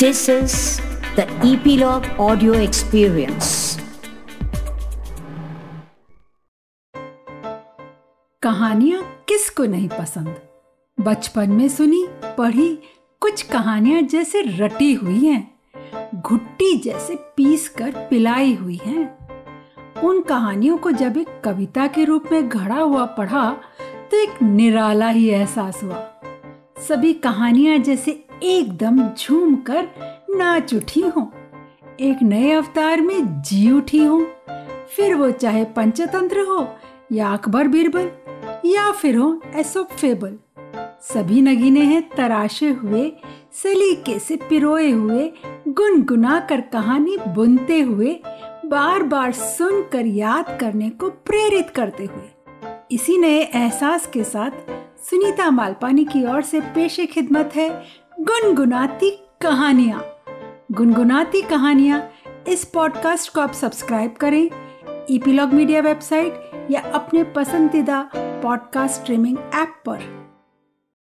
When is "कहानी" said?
46.60-47.16